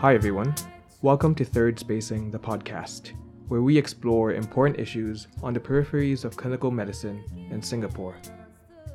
[0.00, 0.54] Hi, everyone.
[1.02, 3.12] Welcome to Third Spacing, the podcast,
[3.48, 8.16] where we explore important issues on the peripheries of clinical medicine in Singapore.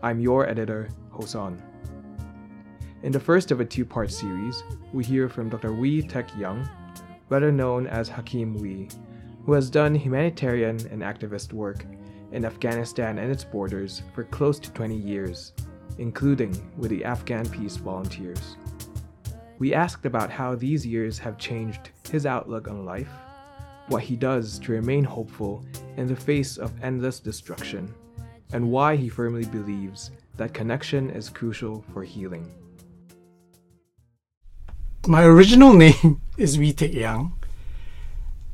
[0.01, 1.61] I'm your editor, Hosan.
[3.03, 4.63] In the first of a two part series,
[4.93, 5.73] we hear from Dr.
[5.73, 6.67] Wee Teck Young,
[7.29, 8.89] better known as Hakim Wee,
[9.45, 11.85] who has done humanitarian and activist work
[12.31, 15.53] in Afghanistan and its borders for close to 20 years,
[15.99, 18.55] including with the Afghan Peace Volunteers.
[19.57, 23.09] We asked about how these years have changed his outlook on life,
[23.87, 25.63] what he does to remain hopeful
[25.95, 27.93] in the face of endless destruction,
[28.51, 32.51] and why he firmly believes that connection is crucial for healing.
[35.07, 37.39] My original name is Wee Young,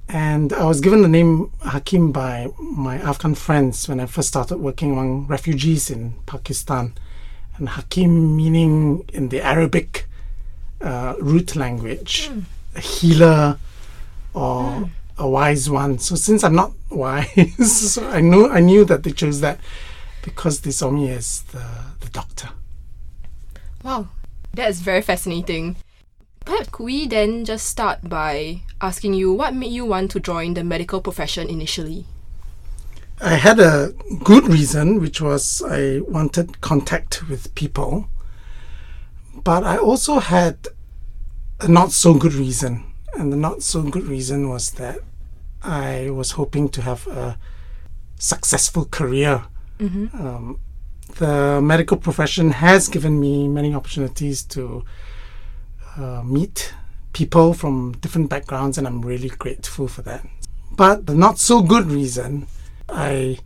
[0.08, 4.58] and I was given the name Hakim by my Afghan friends when I first started
[4.58, 6.94] working among refugees in Pakistan.
[7.58, 10.08] And Hakim meaning in the Arabic
[10.82, 12.44] uh, root language, mm.
[12.76, 13.58] a healer
[14.34, 14.90] or mm.
[15.18, 16.00] a wise one.
[16.00, 19.60] So since I'm not wise, so I knew I knew that they chose that
[20.22, 21.66] because they saw me as the,
[22.00, 22.50] the doctor.
[23.84, 24.10] Wow,
[24.54, 25.76] that's very fascinating.
[26.46, 30.54] Perhaps could we then just start by asking you what made you want to join
[30.54, 32.06] the medical profession initially?
[33.24, 38.10] I had a good reason, which was I wanted contact with people.
[39.34, 40.68] But I also had
[41.60, 42.84] a not so good reason.
[43.18, 45.00] And the not so good reason was that
[45.62, 47.38] I was hoping to have a
[48.18, 49.44] successful career.
[49.80, 50.26] Mm-hmm.
[50.26, 50.60] Um,
[51.18, 54.84] the medical profession has given me many opportunities to
[55.98, 56.74] uh, meet
[57.14, 60.26] people from different backgrounds, and I'm really grateful for that.
[60.72, 62.48] But the not so good reason,
[62.88, 63.40] I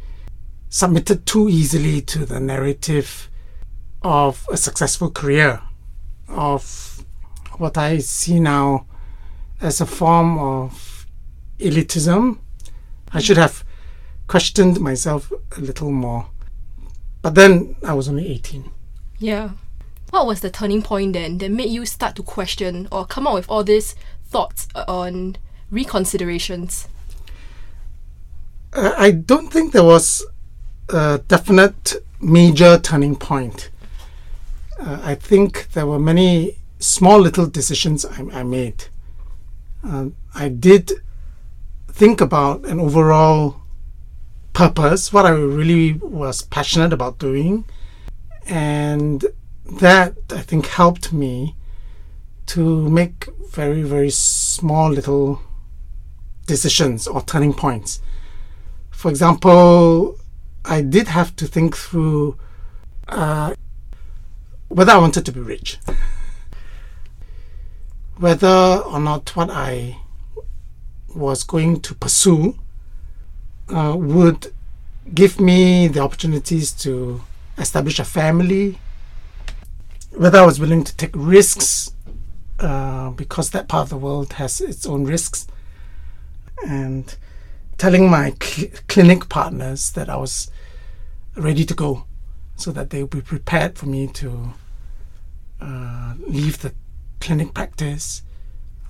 [0.69, 3.29] submitted too easily to the narrative
[4.03, 5.61] of a successful career
[6.27, 7.03] of
[7.57, 8.85] what I see now
[9.61, 11.07] as a form of
[11.59, 12.39] elitism.
[13.11, 13.63] I should have
[14.27, 16.29] questioned myself a little more.
[17.21, 18.69] But then I was only 18.
[19.19, 19.51] Yeah.
[20.11, 23.33] What was the turning point then that made you start to question or come up
[23.33, 23.95] with all these
[24.25, 25.37] thoughts on
[25.71, 26.87] reconsiderations?
[28.73, 30.25] Uh, I don't think there was
[30.89, 33.69] a definite major turning point
[34.79, 38.85] uh, I think there were many small little decisions I, I made.
[39.83, 40.91] Uh, I did
[41.87, 43.61] think about an overall
[44.53, 47.65] purpose, what I really was passionate about doing,
[48.47, 49.25] and
[49.79, 51.55] that I think helped me
[52.47, 55.41] to make very, very small little
[56.45, 58.01] decisions or turning points.
[58.91, 60.17] For example,
[60.63, 62.37] I did have to think through
[63.07, 63.55] uh,
[64.75, 65.77] whether I wanted to be rich,
[68.17, 69.99] whether or not what I
[71.15, 72.59] was going to pursue
[73.69, 74.53] uh, would
[75.13, 77.21] give me the opportunities to
[77.57, 78.77] establish a family,
[80.11, 81.93] whether I was willing to take risks
[82.59, 85.47] uh, because that part of the world has its own risks,
[86.67, 87.15] and
[87.77, 90.51] telling my cl- clinic partners that I was
[91.37, 92.03] ready to go
[92.57, 94.53] so that they would be prepared for me to
[95.61, 96.73] leave the
[97.19, 98.21] clinic practice.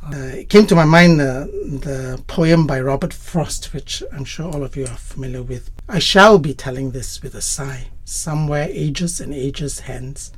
[0.03, 4.51] Uh, it came to my mind uh, the poem by Robert Frost, which I'm sure
[4.51, 5.71] all of you are familiar with.
[5.89, 7.87] I shall be telling this with a sigh.
[8.03, 10.31] Somewhere ages and ages hence,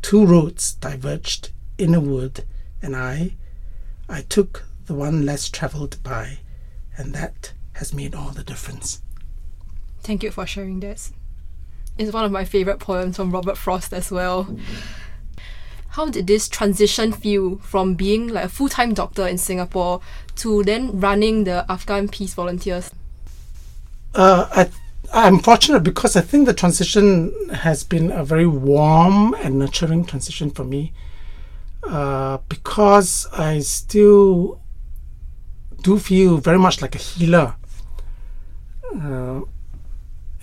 [0.00, 2.44] two roads diverged in a wood,
[2.80, 3.34] and I,
[4.08, 6.38] I took the one less travelled by,
[6.96, 9.02] and that has made all the difference.
[10.00, 11.12] Thank you for sharing this.
[11.98, 14.56] It's one of my favorite poems from Robert Frost as well.
[15.98, 20.00] How did this transition feel from being like a full time doctor in Singapore
[20.36, 22.92] to then running the Afghan Peace Volunteers?
[24.14, 24.70] Uh, I,
[25.12, 30.52] I'm fortunate because I think the transition has been a very warm and nurturing transition
[30.52, 30.92] for me.
[31.82, 34.60] Uh, because I still
[35.82, 37.56] do feel very much like a healer.
[38.94, 39.40] Uh,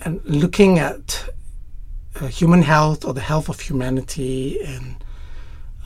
[0.02, 1.30] and looking at
[2.20, 4.96] uh, human health or the health of humanity and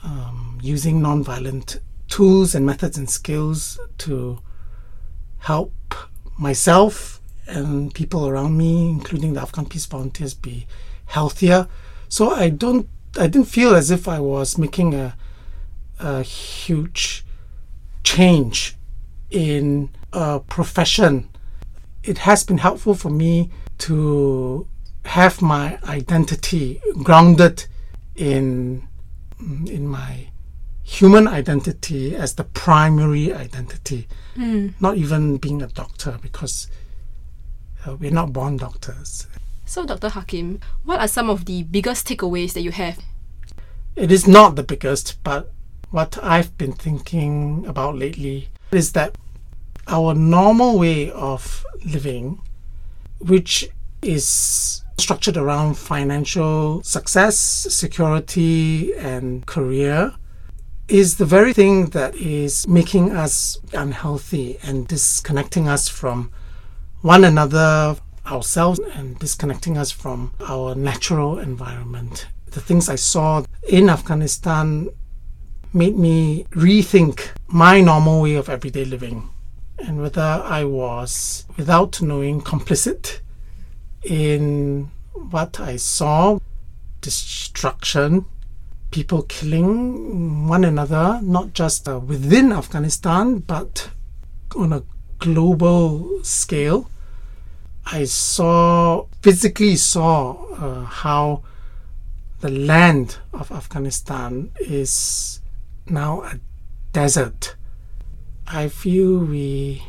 [0.03, 4.39] um, using nonviolent tools and methods and skills to
[5.39, 5.73] help
[6.37, 10.67] myself and people around me, including the Afghan Peace Volunteers, be
[11.05, 11.67] healthier.
[12.09, 12.87] So I don't,
[13.17, 15.15] I didn't feel as if I was making a,
[15.99, 17.25] a huge
[18.03, 18.75] change
[19.29, 21.29] in a profession.
[22.03, 24.67] It has been helpful for me to
[25.05, 27.65] have my identity grounded
[28.15, 28.87] in
[29.67, 30.27] in my
[30.83, 34.07] human identity as the primary identity,
[34.79, 36.67] not even being a doctor because
[37.85, 39.27] uh, we're not born doctors.
[39.65, 40.09] So, Dr.
[40.09, 42.99] Hakim, what are some of the biggest takeaways that you have?
[43.95, 45.51] It is not the biggest, but
[45.91, 49.15] what I've been thinking about lately is that
[49.87, 52.41] our normal way of living,
[53.19, 53.69] which
[54.01, 60.13] is structured around financial success, security, and career,
[60.87, 66.31] is the very thing that is making us unhealthy and disconnecting us from
[67.01, 67.95] one another,
[68.25, 72.27] ourselves, and disconnecting us from our natural environment.
[72.51, 74.89] The things I saw in Afghanistan
[75.73, 79.29] made me rethink my normal way of everyday living
[79.87, 83.21] and whether I was, without knowing, complicit
[84.03, 86.39] in what I saw
[87.01, 88.25] destruction,
[88.91, 93.89] people killing one another, not just uh, within Afghanistan, but
[94.55, 94.83] on a
[95.19, 96.89] global scale.
[97.85, 101.43] I saw, physically saw uh, how
[102.41, 105.39] the land of Afghanistan is
[105.87, 106.39] now a
[106.93, 107.55] desert.
[108.47, 109.83] I feel we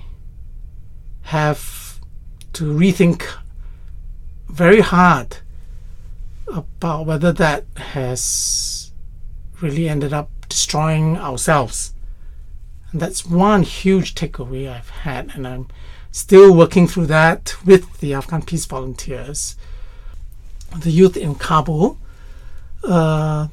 [1.23, 2.01] have
[2.55, 3.25] to rethink
[4.53, 5.39] very hard
[6.47, 8.93] about whether that has
[9.63, 11.95] really ended up destroying ourselves.
[12.91, 15.69] And that's one huge takeaway I've had, and I'm
[16.11, 19.57] still working through that with the Afghan Peace Volunteers.
[20.79, 21.99] The youth in Kabul
[22.85, 23.49] uh,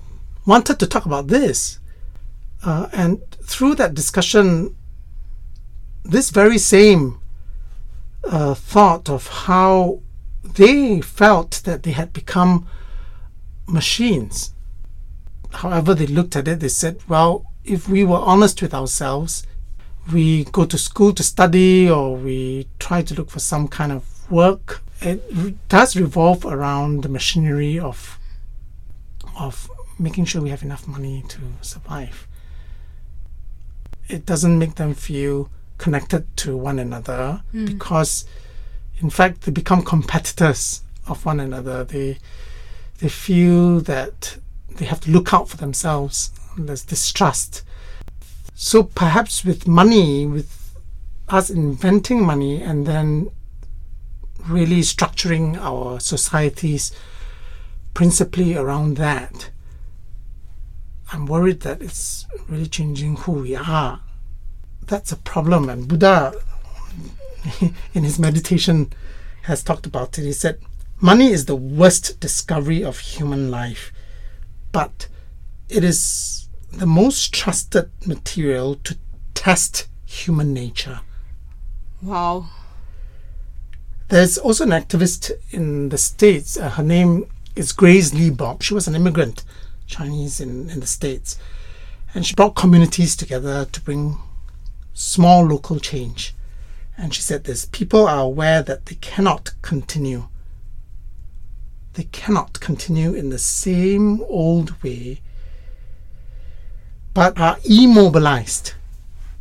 [0.45, 1.79] wanted to talk about this.
[2.65, 4.75] Uh, and through that discussion,
[6.03, 7.21] this very same
[8.25, 10.01] uh, thought of how
[10.43, 12.67] they felt that they had become
[13.67, 14.53] machines.
[15.51, 19.45] However, they looked at it, they said, well, if we were honest with ourselves,
[20.11, 24.29] we go to school to study or we try to look for some kind of
[24.31, 28.17] work, it does revolve around the machinery of
[29.39, 32.27] of making sure we have enough money to survive.
[34.09, 37.65] It doesn't make them feel connected to one another hmm.
[37.65, 38.25] because
[38.99, 41.83] in fact they become competitors of one another.
[41.83, 42.17] They
[42.99, 44.37] they feel that
[44.75, 46.31] they have to look out for themselves.
[46.57, 47.63] There's distrust.
[48.53, 50.75] So perhaps with money, with
[51.29, 53.29] us inventing money and then
[54.47, 56.91] really structuring our societies
[57.93, 59.49] principally around that,
[61.11, 64.01] I'm worried that it's really changing who we are.
[64.85, 65.69] That's a problem.
[65.69, 66.33] And Buddha,
[67.93, 68.91] in his meditation,
[69.43, 70.23] has talked about it.
[70.23, 70.59] He said,
[71.01, 73.91] Money is the worst discovery of human life,
[74.71, 75.07] but
[75.69, 78.97] it is the most trusted material to
[79.33, 80.99] test human nature.
[82.01, 82.49] Wow.
[84.09, 86.57] There's also an activist in the States.
[86.57, 87.25] Uh, her name
[87.55, 88.65] is Grace Lee Boggs.
[88.65, 89.43] She was an immigrant,
[89.87, 91.37] Chinese in, in the States.
[92.13, 94.17] And she brought communities together to bring
[94.93, 96.33] small local change.
[96.99, 100.27] And she said this people are aware that they cannot continue.
[101.93, 105.21] They cannot continue in the same old way,
[107.13, 108.73] but are immobilized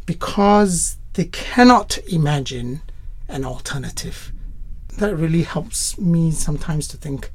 [0.07, 2.83] because they cannot imagine
[3.29, 4.33] an alternative.
[4.97, 7.31] That really helps me sometimes to think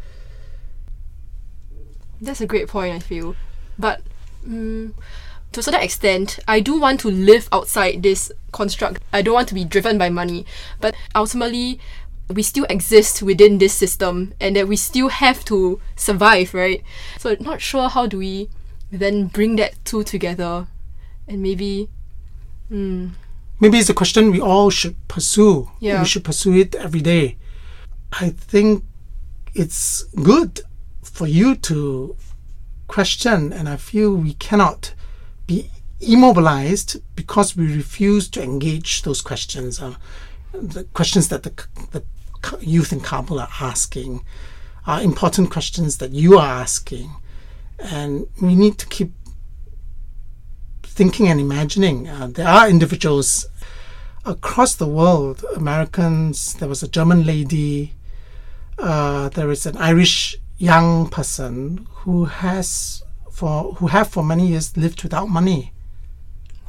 [2.21, 3.36] That's a great point, I feel.
[3.77, 4.01] But
[4.48, 4.93] mm,
[5.53, 9.01] to a certain extent, I do want to live outside this construct.
[9.12, 10.45] I don't want to be driven by money.
[10.81, 11.79] But ultimately,
[12.29, 16.83] we still exist within this system and that we still have to survive, right?
[17.19, 18.50] So, not sure how do we
[18.91, 20.67] then bring that two together
[21.27, 21.89] and maybe.
[22.72, 23.12] Mm,
[23.60, 25.69] maybe it's a question we all should pursue.
[25.79, 26.00] Yeah.
[26.00, 27.38] We should pursue it every day.
[28.12, 28.83] I think
[29.53, 30.62] it's good
[31.03, 32.15] for you to
[32.88, 34.93] question, and I feel we cannot
[35.47, 35.69] be
[36.00, 39.95] immobilized because we refuse to engage those questions, uh,
[40.53, 41.53] the questions that the,
[41.91, 42.03] the
[42.62, 44.23] youth in Kabul are asking,
[44.85, 47.09] are important questions that you are asking,
[47.79, 49.12] and we need to keep
[50.83, 52.07] thinking and imagining.
[52.07, 53.47] Uh, there are individuals
[54.25, 57.93] across the world, Americans, there was a German lady,
[58.77, 63.02] uh, there is an Irish young person who has
[63.33, 65.73] for who have for many years lived without money.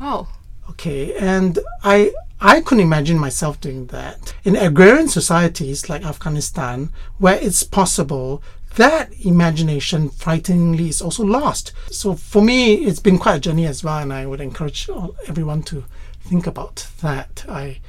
[0.00, 0.26] wow.
[0.70, 7.38] Okay, and I I couldn't imagine myself doing that in agrarian societies like Afghanistan, where
[7.40, 8.42] it's possible
[8.76, 11.72] that imagination, frighteningly, is also lost.
[11.90, 14.88] So for me, it's been quite a journey as well, and I would encourage
[15.28, 15.84] everyone to
[16.22, 17.44] think about that.
[17.48, 17.80] I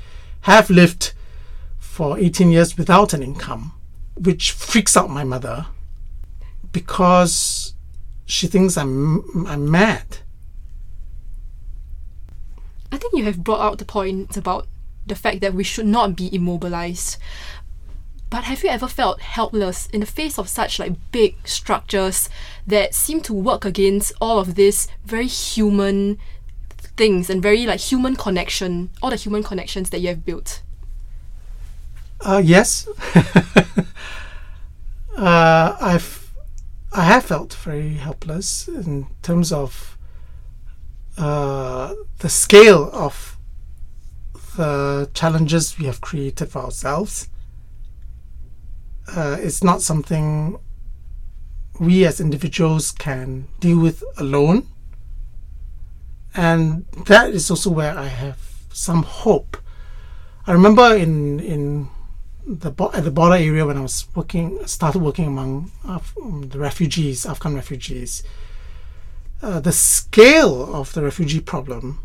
[0.42, 1.14] have lived
[1.80, 3.72] for 18 years without an income,
[4.16, 5.68] which freaks out my mother
[6.72, 7.75] because
[8.26, 10.18] she thinks I'm I'm mad.
[12.92, 14.68] I think you have brought out the point about
[15.06, 17.18] the fact that we should not be immobilized.
[18.30, 22.30] But have you ever felt helpless in the face of such like big structures
[22.66, 26.18] that seem to work against all of this very human
[26.98, 30.62] things and very like human connection, all the human connections that you have built?
[32.22, 32.88] Uh, yes.
[35.18, 36.25] uh, I've
[36.98, 39.98] I have felt very helpless in terms of
[41.18, 43.38] uh, the scale of
[44.56, 47.28] the challenges we have created for ourselves.
[49.14, 50.58] Uh, it's not something
[51.82, 54.66] we as individuals can deal with alone.
[56.34, 58.40] And that is also where I have
[58.72, 59.58] some hope.
[60.48, 61.90] I remember in in
[62.46, 67.26] the at the border area when I was working, started working among um, the refugees,
[67.26, 68.24] Afghan refugees.
[69.42, 72.00] Uh, the scale of the refugee problem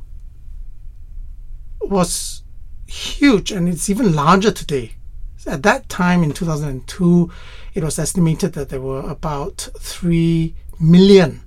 [1.80, 2.42] was
[2.87, 4.92] huge, and it's even larger today.
[5.47, 7.30] At that time in 2002,
[7.75, 11.42] it was estimated that there were about 3 million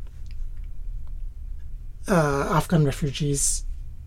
[2.07, 3.65] uh, Afghan refugees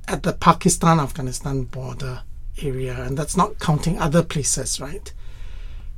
[0.09, 2.23] at the Pakistan Afghanistan border
[2.63, 5.13] area, and that's not counting other places, right?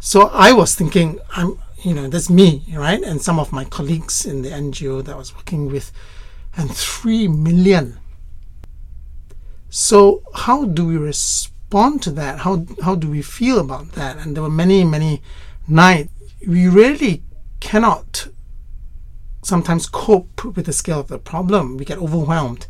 [0.00, 3.02] So I was thinking, I'm, you know, that's me, right?
[3.02, 5.92] And some of my colleagues in the NGO that I was working with,
[6.56, 7.98] and 3 million.
[9.70, 12.40] So, how do we respond to that?
[12.40, 14.16] How, how do we feel about that?
[14.16, 15.22] And there were many, many
[15.66, 16.10] nights.
[16.46, 17.22] We really
[17.60, 18.28] cannot
[19.42, 21.76] sometimes cope with the scale of the problem.
[21.76, 22.66] We get overwhelmed.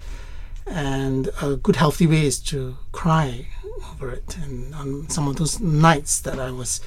[0.67, 3.47] And a good, healthy way is to cry
[3.93, 4.37] over it.
[4.39, 6.81] And on some of those nights that I was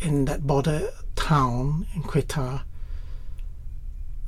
[0.00, 2.62] in that border town in Quetta,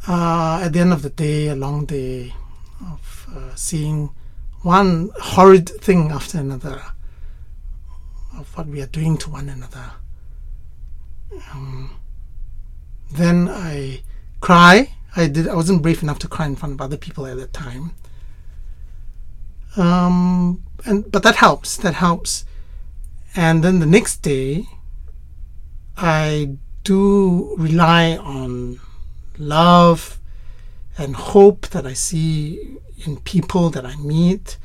[0.06, 2.32] uh, at the end of the day, a long day
[2.80, 4.10] of uh, seeing
[4.62, 6.82] one horrid thing after another
[8.36, 9.92] of what we are doing to one another.
[11.52, 11.96] Um,
[13.12, 14.02] then I
[14.40, 14.94] cry.
[15.16, 15.48] I did.
[15.48, 17.92] I wasn't brave enough to cry in front of other people at that time.
[19.78, 21.76] Um, and but that helps.
[21.76, 22.44] That helps.
[23.36, 24.66] And then the next day,
[25.96, 28.80] I do rely on
[29.38, 30.18] love
[30.96, 34.58] and hope that I see in people that I meet,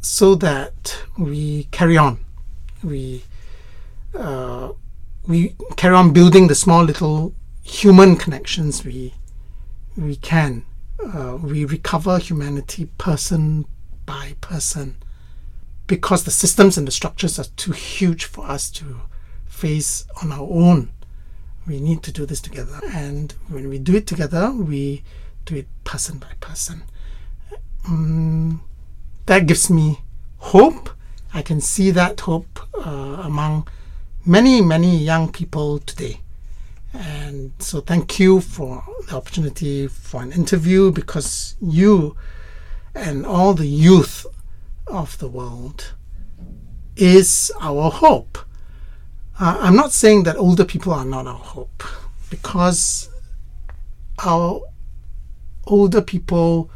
[0.00, 2.18] so that we carry on.
[2.82, 3.22] We
[4.14, 4.72] uh,
[5.28, 9.14] we carry on building the small little human connections we
[9.96, 10.64] we can.
[11.00, 13.64] Uh, we recover humanity person
[14.06, 14.96] by person
[15.86, 19.00] because the systems and the structures are too huge for us to
[19.46, 20.90] face on our own.
[21.66, 22.80] We need to do this together.
[22.92, 25.04] And when we do it together, we
[25.44, 26.82] do it person by person.
[27.86, 28.62] Um,
[29.26, 30.00] that gives me
[30.38, 30.90] hope.
[31.34, 33.68] I can see that hope uh, among
[34.26, 36.20] many, many young people today.
[36.92, 42.16] And so, thank you for the opportunity for an interview because you
[42.94, 44.26] and all the youth
[44.86, 45.94] of the world
[46.96, 48.38] is our hope.
[49.40, 51.82] Uh, I'm not saying that older people are not our hope
[52.28, 53.08] because
[54.24, 54.60] our
[55.66, 56.70] older people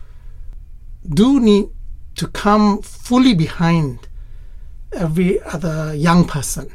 [1.09, 1.69] do need
[2.17, 4.09] to come fully behind
[4.93, 6.71] every other young person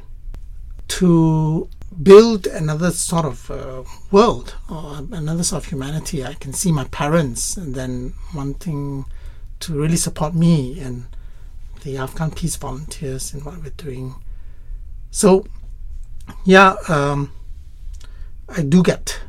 [0.88, 1.68] to
[2.02, 6.24] build another sort of uh, world or another sort of humanity.
[6.24, 9.06] I can see my parents and then wanting
[9.62, 11.06] to really support me and
[11.84, 14.16] the Afghan peace volunteers in what we're doing.
[15.10, 15.46] So,
[16.46, 17.32] yeah, um,
[18.48, 19.22] I do get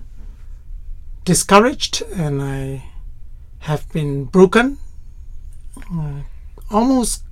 [1.25, 2.85] discouraged and I
[3.61, 4.79] have been broken,
[5.93, 6.23] uh,
[6.71, 7.25] almost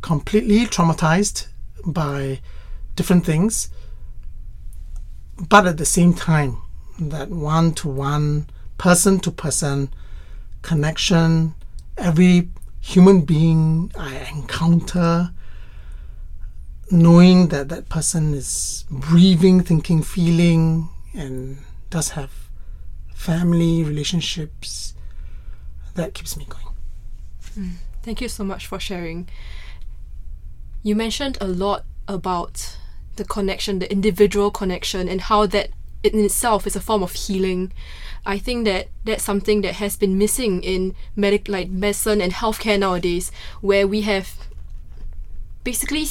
[0.00, 1.46] completely traumatized
[1.84, 2.40] by
[2.96, 3.70] different things.
[5.36, 6.58] But at the same time,
[6.98, 8.46] that one to one,
[8.78, 9.92] person to person
[10.62, 11.54] connection
[11.96, 12.48] every
[12.80, 15.30] human being I encounter,
[16.90, 21.58] knowing that that person is breathing, thinking, feeling, and
[21.90, 22.30] does have
[23.14, 24.94] family relationships,
[25.94, 26.74] that keeps me going.
[27.58, 27.76] Mm.
[28.02, 29.28] Thank you so much for sharing.
[30.82, 32.76] You mentioned a lot about
[33.16, 35.70] the connection, the individual connection, and how that
[36.02, 37.72] in itself is a form of healing.
[38.26, 42.78] I think that that's something that has been missing in medic like medicine and healthcare
[42.78, 44.36] nowadays, where we have
[45.62, 46.06] basically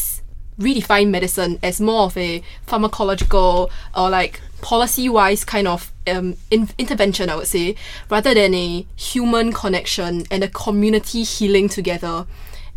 [0.59, 7.29] redefined medicine as more of a pharmacological or like policy-wise kind of um, in- intervention,
[7.29, 7.75] I would say,
[8.09, 12.27] rather than a human connection and a community healing together.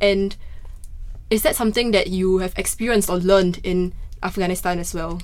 [0.01, 0.37] And
[1.29, 3.93] is that something that you have experienced or learned in
[4.27, 5.21] Afghanistan as well?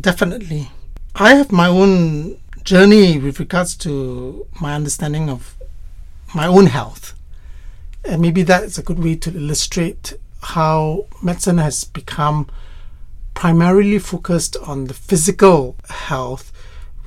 [0.00, 0.70] Definitely.
[1.14, 5.56] I have my own journey with regards to my understanding of
[6.34, 7.14] my own health.
[8.04, 12.48] And maybe that's a good way to illustrate how medicine has become
[13.34, 16.52] primarily focused on the physical health.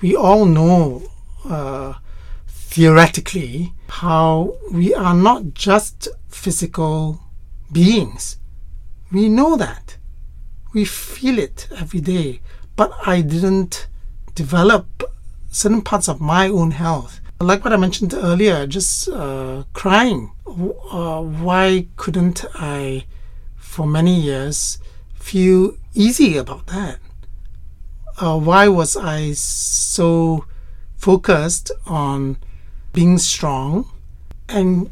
[0.02, 1.04] We all know
[1.48, 1.94] uh,
[2.48, 7.22] theoretically how we are not just physical
[7.72, 8.38] beings.
[9.12, 9.98] We know that.
[10.76, 12.42] We feel it every day.
[12.76, 13.88] But I didn't
[14.36, 15.04] develop
[15.50, 17.22] certain parts of my own health.
[17.40, 20.32] Like what I mentioned earlier, just uh, crying.
[20.46, 23.06] Uh, why couldn't I,
[23.56, 24.78] for many years,
[25.16, 27.00] feel easy about that?
[28.18, 30.46] Uh, why was I so
[30.98, 32.36] focused on
[32.92, 33.90] being strong
[34.50, 34.92] and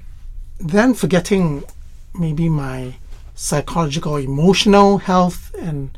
[0.59, 1.65] then forgetting
[2.13, 2.95] maybe my
[3.43, 5.97] psychological, emotional health and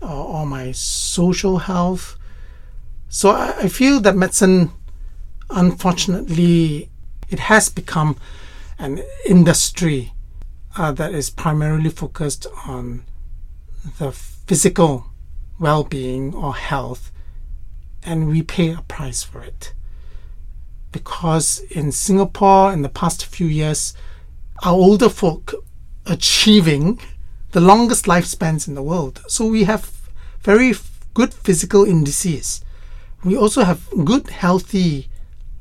[0.00, 2.16] uh, or my social health.
[3.08, 4.70] So I, I feel that medicine,
[5.50, 6.88] unfortunately,
[7.28, 8.16] it has become
[8.78, 10.12] an industry
[10.78, 13.02] uh, that is primarily focused on
[13.98, 15.06] the physical
[15.58, 17.10] well-being or health,
[18.04, 19.72] and we pay a price for it.
[20.92, 23.92] Because in Singapore, in the past few years,
[24.62, 25.52] our older folk
[26.06, 27.00] achieving
[27.52, 29.22] the longest lifespans in the world.
[29.28, 29.90] So we have
[30.40, 30.74] very
[31.14, 32.64] good physical indices.
[33.24, 35.08] We also have good, healthy,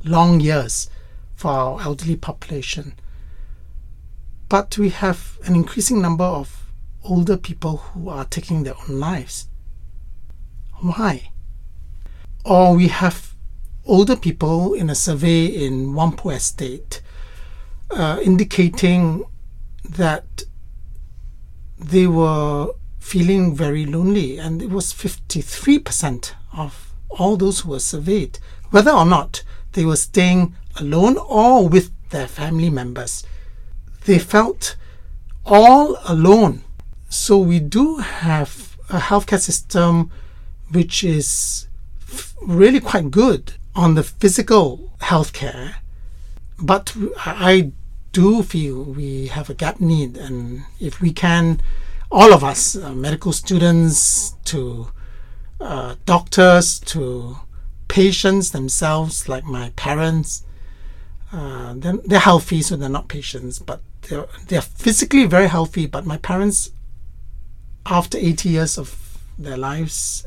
[0.04, 0.90] long years
[1.36, 2.94] for our elderly population.
[4.50, 6.66] But we have an increasing number of
[7.04, 9.48] older people who are taking their own lives.
[10.80, 11.32] Why?
[12.44, 13.34] Or we have
[13.86, 17.02] older people in a survey in Whampoa Estate
[17.92, 19.24] uh, indicating
[19.90, 20.44] that
[21.78, 28.40] they were feeling very lonely, and it was 53% of all those who were surveyed,
[28.72, 29.44] whether or not
[29.74, 33.24] they were staying alone or with their family members.
[34.06, 34.76] They felt
[35.46, 36.64] all alone.
[37.10, 40.12] So we do have a healthcare system
[40.72, 41.68] which is
[42.42, 45.76] really quite good on the physical healthcare,
[46.60, 47.72] but I
[48.16, 51.60] do feel we have a gap need, and if we can,
[52.10, 54.88] all of us, uh, medical students to
[55.60, 57.38] uh, doctors to
[57.90, 60.46] patients themselves, like my parents,
[61.34, 65.86] uh, they're, they're healthy, so they're not patients, but they're, they're physically very healthy.
[65.86, 66.72] But my parents,
[67.86, 70.26] after 80 years of their lives,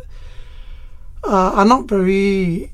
[1.25, 2.71] uh, are not very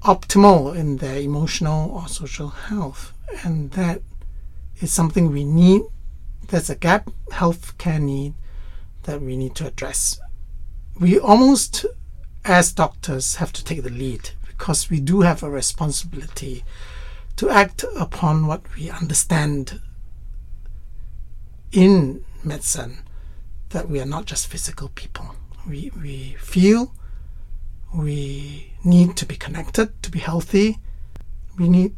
[0.00, 3.12] optimal in their emotional or social health,
[3.44, 4.00] and that
[4.80, 5.82] is something we need.
[6.48, 8.34] There's a gap healthcare need
[9.04, 10.20] that we need to address.
[10.98, 11.86] We almost,
[12.44, 16.64] as doctors, have to take the lead because we do have a responsibility
[17.36, 19.80] to act upon what we understand
[21.72, 22.98] in medicine
[23.70, 25.34] that we are not just physical people.
[25.66, 26.92] We, we feel,
[27.94, 30.78] we need to be connected, to be healthy.
[31.58, 31.94] We need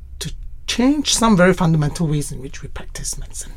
[0.73, 3.53] change some very fundamental ways in which we practice medicine.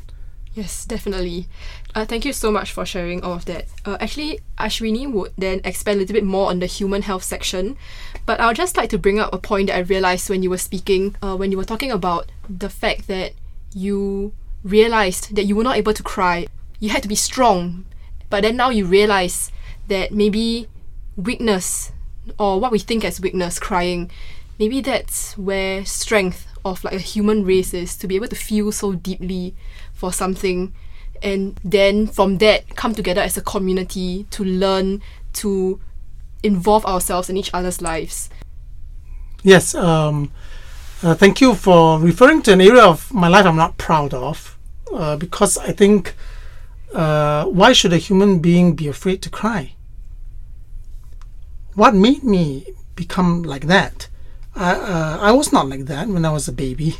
[0.54, 1.48] Yes, definitely.
[1.96, 3.68] Uh, thank you so much for sharing all of that.
[3.86, 7.78] Uh, actually, Ashwini would then expand a little bit more on the human health section,
[8.26, 10.50] but I would just like to bring up a point that I realized when you
[10.50, 13.32] were speaking, uh, when you were talking about the fact that
[13.74, 16.48] you realized that you were not able to cry.
[16.82, 17.86] You had to be strong,
[18.30, 19.54] but then now you realize
[19.88, 20.68] that maybe
[21.16, 21.94] weakness,
[22.38, 24.12] or what we think as weakness, crying,
[24.60, 28.72] maybe that's where strength of like a human race is to be able to feel
[28.72, 29.56] so deeply
[29.94, 30.74] for something
[31.22, 35.02] and then from that come together as a community to learn
[35.32, 35.80] to
[36.44, 38.30] involve ourselves in each other's lives.
[39.44, 40.32] Yes um,
[41.04, 44.58] uh, thank you for referring to an area of my life i'm not proud of
[44.92, 46.16] uh, because i think
[46.96, 49.74] uh, why should a human being be afraid to cry?
[51.74, 54.08] What made me become like that
[54.56, 56.96] I, uh, I was not like that when I was a baby.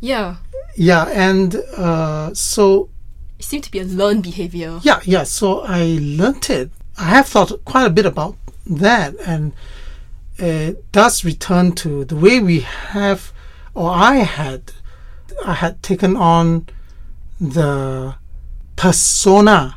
[0.00, 0.36] Yeah.
[0.76, 2.90] Yeah, and uh, so.
[3.38, 4.78] It seemed to be a learned behavior.
[4.82, 5.24] Yeah, yeah.
[5.24, 9.52] So I learned it I have thought quite a bit about that, and
[10.38, 13.32] it does return to the way we have,
[13.74, 14.72] or I had,
[15.44, 16.68] I had taken on
[17.38, 18.14] the
[18.76, 19.76] persona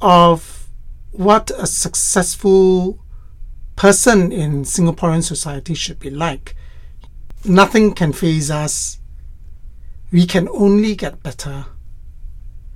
[0.00, 0.68] of
[1.10, 3.00] what a successful
[3.76, 6.56] person in Singaporean society should be like.
[7.44, 8.98] Nothing can phase us.
[10.10, 11.66] We can only get better.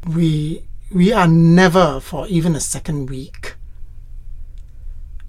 [0.07, 3.55] We we are never for even a second weak.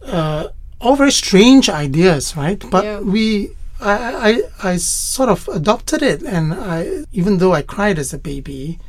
[0.03, 0.47] Uh,
[0.79, 2.63] all very strange ideas, right?
[2.71, 2.99] But Yeah.
[2.99, 8.11] we, I, I, I sort of adopted it, and I, even though I cried as
[8.11, 8.79] a baby,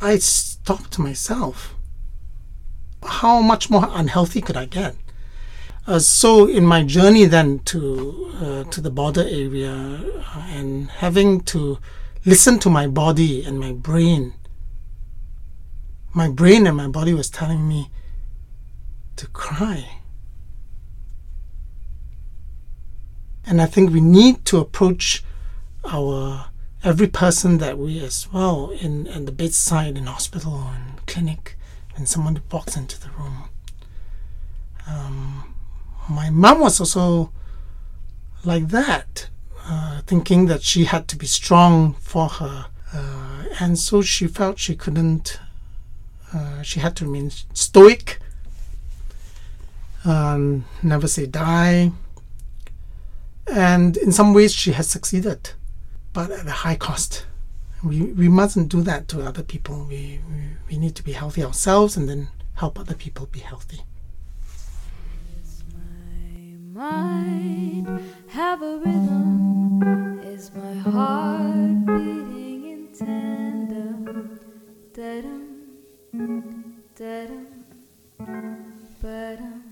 [0.00, 1.74] I stopped myself.
[3.02, 4.94] How much more unhealthy could I get?
[5.86, 11.40] Uh, so in my journey then to uh, to the border area uh, and having
[11.42, 11.78] to
[12.24, 14.32] listen to my body and my brain
[16.14, 17.90] my brain and my body was telling me
[19.16, 20.00] to cry.
[23.46, 25.22] And i think we need to approach
[25.84, 26.46] our
[26.82, 31.58] every person that we as well in, in the bedside in hospital and clinic
[31.94, 33.50] when someone walks into the room.
[34.86, 35.53] Um,
[36.08, 37.32] my mom was also
[38.44, 39.28] like that,
[39.66, 42.66] uh, thinking that she had to be strong for her.
[42.92, 45.40] Uh, and so she felt she couldn't,
[46.32, 48.20] uh, she had to remain stoic,
[50.04, 51.92] um, never say die.
[53.46, 55.50] And in some ways, she has succeeded,
[56.12, 57.26] but at a high cost.
[57.82, 59.86] We, we mustn't do that to other people.
[59.88, 63.82] We, we, we need to be healthy ourselves and then help other people be healthy
[66.74, 67.86] mind
[68.26, 70.20] have a rhythm?
[70.24, 74.40] Is my heart beating in tandem?
[74.92, 77.46] Da-dum, da-dum,
[79.00, 79.63] ba-dum.